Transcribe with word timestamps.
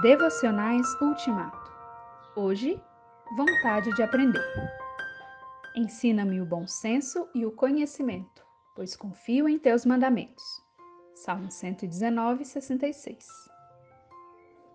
Devocionais 0.00 0.86
Ultimato. 1.02 1.70
Hoje, 2.34 2.80
vontade 3.36 3.94
de 3.94 4.02
aprender. 4.02 4.42
Ensina-me 5.76 6.40
o 6.40 6.46
bom 6.46 6.66
senso 6.66 7.28
e 7.34 7.44
o 7.44 7.52
conhecimento, 7.52 8.42
pois 8.74 8.96
confio 8.96 9.46
em 9.46 9.58
teus 9.58 9.84
mandamentos. 9.84 10.42
Salmo 11.14 11.50
119, 11.50 12.42
66. 12.42 13.26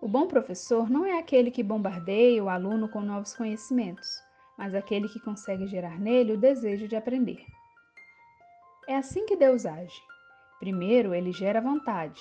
O 0.00 0.06
bom 0.06 0.28
professor 0.28 0.88
não 0.88 1.04
é 1.04 1.18
aquele 1.18 1.50
que 1.50 1.64
bombardeia 1.64 2.44
o 2.44 2.48
aluno 2.48 2.88
com 2.88 3.00
novos 3.00 3.34
conhecimentos, 3.34 4.08
mas 4.56 4.72
aquele 4.72 5.08
que 5.08 5.18
consegue 5.18 5.66
gerar 5.66 5.98
nele 5.98 6.34
o 6.34 6.38
desejo 6.38 6.86
de 6.86 6.94
aprender. 6.94 7.44
É 8.86 8.94
assim 8.94 9.26
que 9.26 9.34
Deus 9.34 9.66
age. 9.66 10.00
Primeiro, 10.60 11.12
ele 11.12 11.32
gera 11.32 11.60
vontade, 11.60 12.20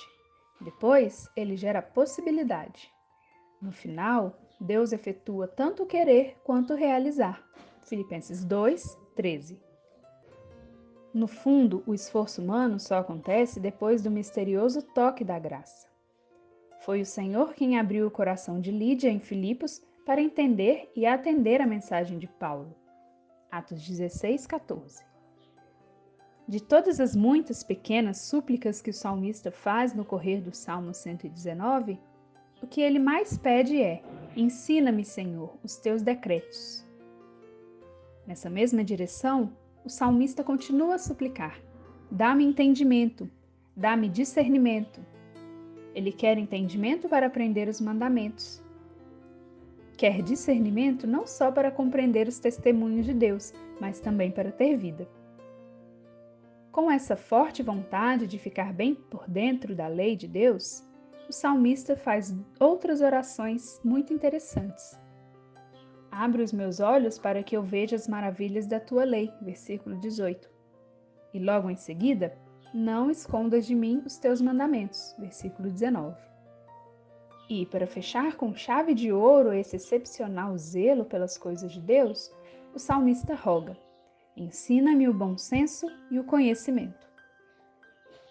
depois, 0.60 1.30
ele 1.36 1.56
gera 1.56 1.82
possibilidade. 1.82 2.92
No 3.62 3.72
final, 3.72 4.38
Deus 4.60 4.92
efetua 4.92 5.48
tanto 5.48 5.86
querer 5.86 6.38
quanto 6.44 6.74
realizar. 6.74 7.44
Filipenses 7.82 8.44
2, 8.44 8.98
13. 9.16 9.62
No 11.14 11.28
fundo, 11.28 11.84
o 11.88 11.94
esforço 11.94 12.42
humano 12.42 12.80
só 12.80 12.98
acontece 12.98 13.60
depois 13.60 14.02
do 14.02 14.12
misterioso 14.12 14.82
toque 14.82 15.24
da 15.24 15.40
graça. 15.40 15.88
Foi 16.82 17.02
o 17.02 17.06
Senhor 17.06 17.54
quem 17.54 17.80
abriu 17.80 18.08
o 18.08 18.12
coração 18.12 18.60
de 18.60 18.72
Lídia 18.72 19.10
em 19.10 19.20
Filipos 19.20 19.82
para 20.06 20.22
entender 20.22 20.92
e 20.96 21.06
atender 21.06 21.62
a 21.62 21.68
mensagem 21.68 22.18
de 22.18 22.28
Paulo. 22.28 22.76
Atos 23.52 23.82
16, 23.88 24.46
14. 24.46 25.04
De 26.48 26.64
todas 26.64 27.02
as 27.02 27.14
muitas 27.14 27.62
pequenas 27.62 28.20
súplicas 28.20 28.82
que 28.82 28.90
o 28.90 28.94
salmista 28.94 29.52
faz 29.52 29.94
no 29.94 30.06
correr 30.06 30.40
do 30.40 30.56
Salmo 30.56 30.94
119, 30.94 32.00
o 32.62 32.68
que 32.68 32.80
ele 32.80 33.00
mais 33.00 33.38
pede 33.38 33.82
é: 33.82 34.02
Ensina-me, 34.34 35.04
Senhor, 35.04 35.58
os 35.62 35.76
teus 35.76 36.02
decretos. 36.02 36.86
Nessa 38.26 38.50
mesma 38.50 38.82
direção, 38.82 39.52
o 39.84 39.90
salmista 39.90 40.42
continua 40.42 40.96
a 40.96 41.00
suplicar: 41.00 41.60
Dá-me 42.10 42.46
entendimento, 42.46 43.30
dá-me 43.76 44.08
discernimento. 44.08 45.02
Ele 45.94 46.14
quer 46.14 46.38
entendimento 46.38 47.10
para 47.10 47.28
aprender 47.28 47.68
os 47.68 47.82
mandamentos. 47.82 48.64
Quer 49.98 50.22
discernimento 50.22 51.06
não 51.06 51.28
só 51.28 51.52
para 51.52 51.72
compreender 51.72 52.26
os 52.26 52.40
testemunhos 52.40 53.06
de 53.06 53.14
Deus, 53.14 53.52
mas 53.82 54.00
também 54.00 54.32
para 54.32 54.52
ter 54.52 54.78
vida. 54.78 55.08
Com 56.78 56.92
essa 56.92 57.16
forte 57.16 57.64
vontade 57.64 58.28
de 58.28 58.38
ficar 58.38 58.72
bem 58.72 58.94
por 58.94 59.28
dentro 59.28 59.74
da 59.74 59.88
lei 59.88 60.16
de 60.16 60.28
Deus, 60.28 60.88
o 61.28 61.34
salmista 61.34 61.98
faz 61.98 62.38
outras 62.60 63.02
orações 63.02 63.82
muito 63.84 64.14
interessantes. 64.14 64.96
Abre 66.12 66.44
os 66.44 66.54
meus 66.54 66.80
olhos 66.80 67.18
para 67.18 67.42
que 67.42 67.58
eu 67.58 67.64
veja 67.64 67.96
as 67.96 68.08
maravilhas 68.08 68.68
da 68.68 68.80
tua 68.80 69.06
lei, 69.06 69.34
versículo 69.42 70.00
18. 70.00 70.48
E 71.34 71.40
logo 71.40 71.68
em 71.68 71.76
seguida, 71.76 72.38
não 72.72 73.10
escondas 73.10 73.66
de 73.66 73.74
mim 73.74 74.04
os 74.06 74.18
teus 74.20 74.40
mandamentos, 74.40 75.16
versículo 75.18 75.72
19. 75.72 76.16
E 77.50 77.66
para 77.66 77.88
fechar 77.88 78.36
com 78.36 78.54
chave 78.54 78.94
de 78.94 79.12
ouro 79.12 79.52
esse 79.52 79.78
excepcional 79.78 80.56
zelo 80.60 81.06
pelas 81.06 81.40
coisas 81.40 81.72
de 81.72 81.82
Deus, 81.82 82.32
o 82.72 82.78
salmista 82.78 83.34
roga: 83.34 83.76
Ensina-me 84.38 85.10
o 85.10 85.14
bom 85.14 85.36
senso 85.36 85.88
e 86.12 86.20
o 86.20 86.24
conhecimento. 86.24 87.08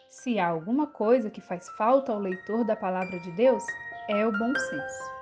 Se 0.09 0.39
há 0.39 0.47
alguma 0.47 0.87
coisa 0.87 1.29
que 1.29 1.41
faz 1.41 1.69
falta 1.71 2.13
ao 2.13 2.21
leitor 2.21 2.65
da 2.65 2.77
palavra 2.77 3.19
de 3.19 3.33
Deus, 3.33 3.65
é 4.09 4.25
o 4.25 4.31
bom 4.31 4.55
senso. 4.55 5.16